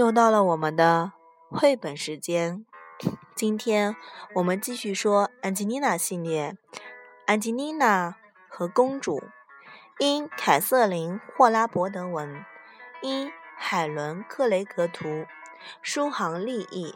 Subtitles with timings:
[0.00, 1.12] 又到了我们的
[1.50, 2.64] 绘本时间，
[3.34, 3.94] 今天
[4.36, 6.56] 我们继续说《安吉丽娜》系列，
[7.26, 8.16] 《安吉丽娜
[8.48, 9.18] 和公主》，
[9.98, 12.46] 因凯瑟琳·霍拉伯德文，
[13.02, 15.26] 因海伦·克雷格图，
[15.82, 16.94] 书行立意。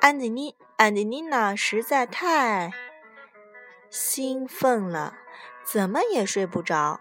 [0.00, 2.70] 安吉丽安吉丽娜实在太
[3.90, 5.14] 兴奋了，
[5.64, 7.00] 怎么也睡不着。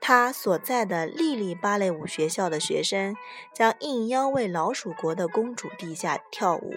[0.00, 3.14] 他所在的莉莉芭蕾舞学校的学生
[3.52, 6.74] 将应邀为老鼠国的公主殿下跳舞，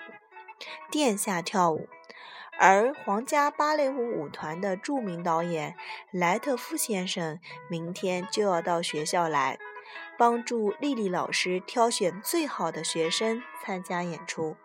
[0.92, 1.88] 殿下跳舞，
[2.60, 5.76] 而皇家芭蕾舞舞团的著名导演
[6.12, 9.58] 莱特夫先生明天就要到学校来，
[10.18, 14.58] 帮助莉莉老师挑选最好的学生参加演出。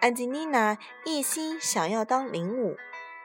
[0.00, 2.76] 安吉丽娜一心想要当领舞。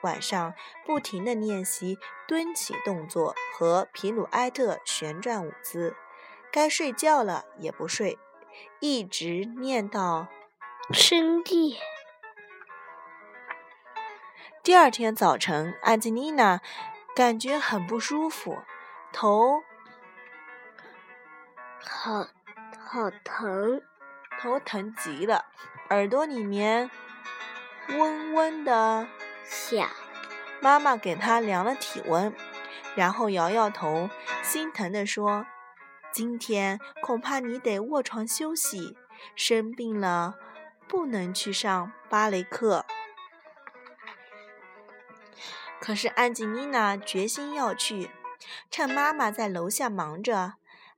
[0.03, 0.53] 晚上
[0.85, 5.95] 不停地练习蹲起动作和皮鲁埃特旋转舞姿，
[6.51, 8.19] 该睡觉了也不睡，
[8.79, 10.27] 一直念到
[10.91, 11.77] 深夜。
[14.61, 16.61] 第二天早晨，安吉丽娜
[17.15, 18.59] 感觉很不舒服，
[19.11, 19.63] 头
[21.81, 22.27] 好
[22.79, 23.81] 好疼，
[24.39, 25.45] 头疼极了，
[25.89, 26.89] 耳朵里面
[27.89, 29.07] 嗡嗡的。
[29.43, 29.89] 响，
[30.61, 32.33] 妈妈给他量了体温，
[32.95, 34.09] 然后摇摇头，
[34.41, 35.45] 心疼地说
[36.11, 38.97] ：“今天恐怕你得卧床休息，
[39.35, 40.35] 生病了
[40.87, 42.85] 不能去上芭蕾课。”
[45.81, 48.09] 可是安吉丽娜决心要去，
[48.71, 50.53] 趁妈妈在楼下忙着，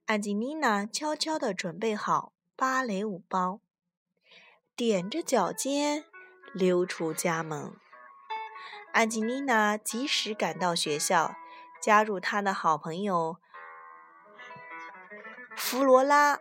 [0.05, 3.59] 安吉丽娜悄悄地准备好芭蕾舞包，
[4.77, 6.05] 踮着脚尖
[6.53, 7.73] 溜出家门。
[8.91, 11.35] 安吉丽娜及时赶到学校，
[11.81, 13.37] 加入她的好朋友
[15.55, 16.39] 弗罗拉、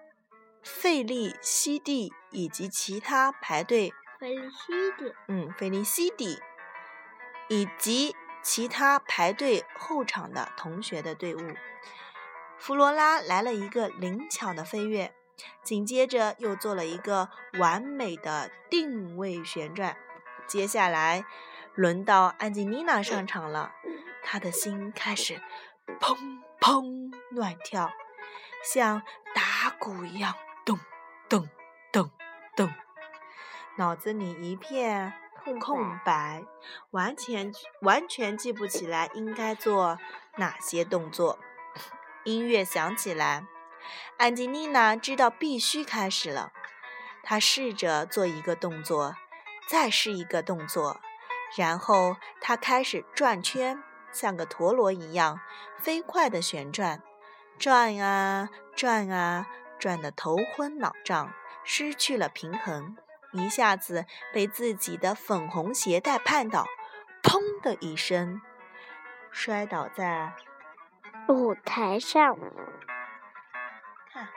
[0.62, 3.92] 费利西蒂以及其他排队。
[4.18, 6.40] 费利西蒂，嗯，费利西蒂
[7.48, 11.40] 以及其他排队候场的同学的队伍。
[12.56, 15.12] 弗罗拉来了一个灵巧的飞跃，
[15.62, 19.96] 紧接着又做了一个完美的定位旋转。
[20.46, 21.26] 接下来。
[21.74, 23.72] 轮到安吉丽娜上场了，
[24.22, 25.40] 她的心开始
[26.00, 26.16] 砰
[26.60, 27.90] 砰乱跳，
[28.62, 29.02] 像
[29.34, 30.34] 打鼓一样
[30.64, 30.78] 咚
[31.28, 31.48] 咚
[31.92, 32.10] 咚
[32.54, 32.70] 咚，
[33.76, 35.12] 脑子里一片
[35.60, 36.44] 空白，
[36.90, 37.52] 完全
[37.82, 39.98] 完全记不起来应该做
[40.36, 41.38] 哪些动作。
[42.22, 43.44] 音乐响起来，
[44.16, 46.52] 安吉丽娜知道必须开始了。
[47.24, 49.16] 她试着做一个动作，
[49.68, 51.00] 再试一个动作。
[51.56, 53.82] 然后他开始转圈，
[54.12, 55.40] 像个陀螺一样
[55.78, 57.02] 飞快地旋转，
[57.58, 59.46] 转啊转啊，
[59.78, 61.32] 转得头昏脑胀，
[61.62, 62.96] 失去了平衡，
[63.32, 66.66] 一下子被自己的粉红鞋带绊倒，
[67.22, 68.40] 砰的一声，
[69.30, 70.32] 摔倒在
[71.28, 72.36] 舞台上。
[74.12, 74.28] 看，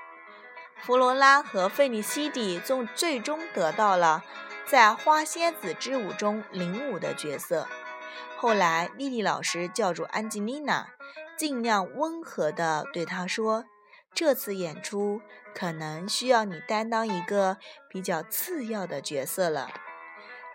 [0.77, 4.23] 弗罗拉和费利西蒂终最终得到了。
[4.69, 7.67] 在花仙子之舞中领舞的角色。
[8.35, 10.89] 后来，莉莉老师叫住安吉丽娜，
[11.37, 13.63] 尽量温和地对她说
[14.13, 15.21] ：“这次演出
[15.55, 17.57] 可能需要你担当一个
[17.89, 19.69] 比较次要的角色了。”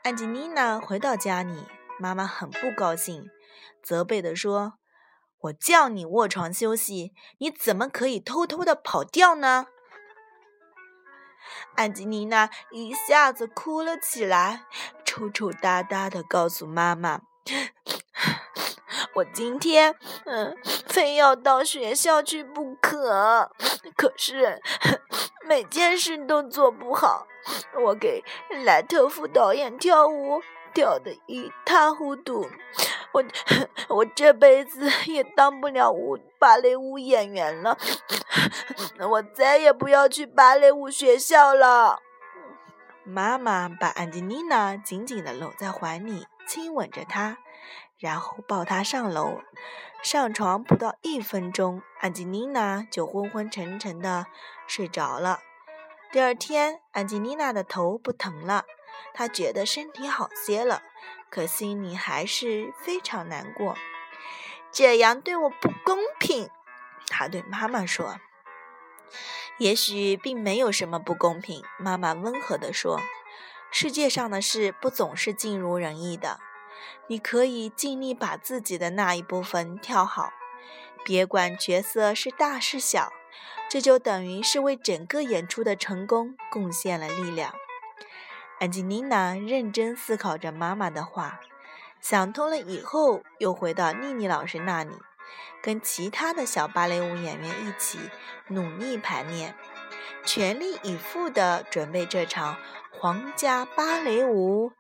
[0.05, 1.67] 安吉丽娜回到家里，
[1.99, 3.31] 妈妈很不高兴，
[3.83, 4.75] 责备地说
[5.41, 9.69] ：“我叫你卧床休息，你怎么可以偷偷地跑掉呢？”
[11.75, 14.67] 安吉丽娜一下子哭了起来，
[15.05, 17.21] 抽抽搭搭的告诉妈妈
[19.15, 19.95] ：“我今天，
[20.25, 23.51] 嗯，非要到学校去不可。
[23.97, 24.61] 可是
[25.47, 27.27] 每件事都做不好。
[27.85, 28.23] 我给
[28.65, 30.41] 莱特夫导演跳舞，
[30.73, 32.49] 跳得一塌糊涂。
[33.13, 33.25] 我，
[33.97, 37.77] 我这辈子也当不了舞芭蕾舞演员了。
[39.11, 42.01] ”我再也不要去芭蕾舞学校了。
[43.05, 47.39] 妈妈把安吉丽娜紧紧地搂在怀里，亲吻着她，
[47.99, 49.41] 然后抱她上楼。
[50.03, 54.27] 上床不到一分钟，安吉丽娜就昏昏沉沉地
[54.67, 55.41] 睡着了。
[56.11, 58.65] 第二天，安吉丽娜的头不疼了，
[59.15, 60.83] 她觉得身体好些了，
[61.33, 63.75] 可心里还是非常难过。
[64.71, 66.51] 这样对我不公平，
[67.09, 68.21] 他对妈妈说。
[69.59, 73.01] 也许并没有什么不公平，妈妈温和地说
[73.73, 76.39] ：“世界上的事不总是尽如人意的。
[77.07, 80.33] 你可以尽力把自己的那一部分跳好，
[81.05, 83.13] 别管角色是大是小，
[83.71, 87.55] 这就等于是为整个演出的成功贡献了力量。
[88.59, 91.41] 安吉丽娜认真思考着妈妈的话，
[92.01, 94.97] 想通了以后，又回到妮妮老师那里，
[95.61, 97.99] 跟其他的小芭蕾舞演员一起
[98.49, 99.57] 努力排练，
[100.25, 102.57] 全力以赴地准备这场
[102.93, 104.73] 皇家芭蕾舞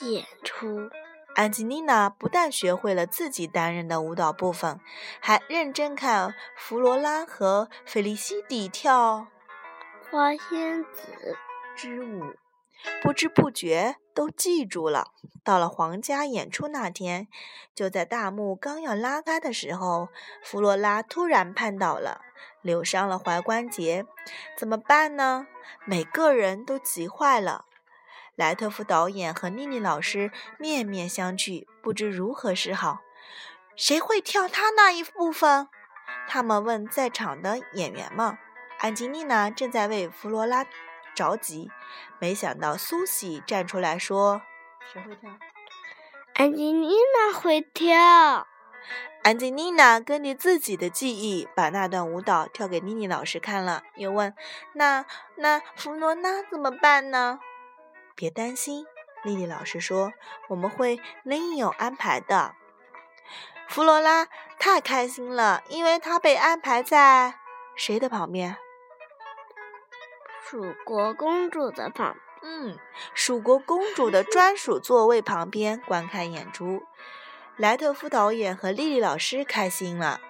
[0.00, 0.90] 演出。
[1.34, 4.80] 安吉丽娜不但学会了自己担任的舞蹈部分，
[5.20, 9.28] 还认真看弗罗拉和菲利西蒂跳
[10.10, 11.36] 花仙子
[11.76, 12.34] 之舞，
[13.02, 15.12] 不知不觉都记住了。
[15.44, 17.28] 到了皇家演出那天，
[17.74, 20.08] 就在大幕刚要拉开的时候，
[20.42, 22.20] 弗罗拉突然绊倒了，
[22.62, 24.04] 扭伤了踝关节，
[24.56, 25.46] 怎么办呢？
[25.84, 27.64] 每个人都急坏了。
[28.36, 33.00] 莱特夫导演和妮妮老师面面相觑，不知如何是好。
[33.74, 35.68] 谁会跳他那一部分？
[36.28, 38.36] 他们问在场的演员们。
[38.78, 40.64] 安吉丽娜正在为弗罗拉
[41.18, 41.68] 着急，
[42.20, 44.42] 没想到苏西站出来说
[44.92, 45.28] ：“谁会跳？”
[46.34, 48.46] 安吉丽娜会跳。
[49.24, 54.32] 安吉丽娜根据自己的记忆，把那段舞蹈跳给妮妮老师看了，又问
[54.74, 55.04] ：“那
[55.34, 57.40] 那弗罗拉怎么办呢？”
[58.14, 58.86] 别担心，
[59.24, 60.12] 丽丽老师说
[60.46, 62.54] ：“我们会另有安排的。”
[63.66, 64.28] 弗罗拉
[64.60, 67.34] 太开心了，因为她被安排在
[67.74, 68.56] 谁的旁边？
[70.50, 72.16] 蜀国公主的旁。
[72.40, 72.78] 嗯，
[73.12, 76.84] 蜀国公主的专属座位旁边观看演出。
[77.58, 80.22] 莱特夫导演和丽丽老师开心了，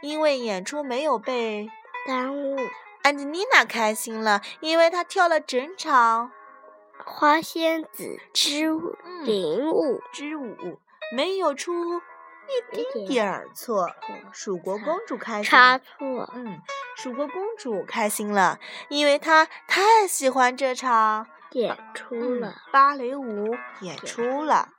[0.00, 1.68] 因为演出没有被
[2.06, 2.56] 耽误。
[3.02, 6.32] 安吉丽娜开心了，因为她跳了整场。
[7.04, 8.70] 花仙子之
[9.24, 10.80] 领舞之舞
[11.14, 13.90] 没有出一丁点儿错，
[14.32, 15.50] 蜀国公主开心。
[15.50, 16.62] 差错，嗯，
[16.96, 18.58] 蜀国公主开心了，
[18.88, 24.70] 因为她太喜欢这场演出了芭蕾舞演出了。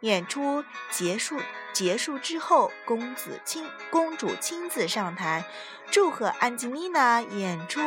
[0.00, 1.40] 演出结束
[1.72, 5.46] 结束之后，公子亲公主亲自上台
[5.90, 7.80] 祝贺安吉丽娜演出。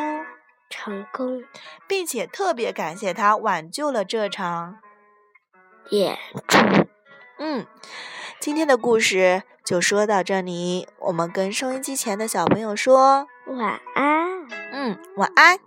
[0.70, 1.44] 成功，
[1.88, 4.80] 并且特别感谢她挽救了这场
[5.92, 6.18] 演
[6.48, 6.58] 出。
[7.38, 7.66] 嗯，
[8.42, 14.48] 今天的故事就说到这里，我们跟收音机前的小朋友说晚安。
[14.72, 15.60] 嗯，晚安。